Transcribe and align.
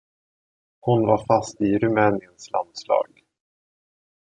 Hon 0.79 1.01
var 1.07 1.25
fast 1.25 1.61
i 1.61 1.77
Rumäniens 1.77 2.51
landslag 2.51 3.23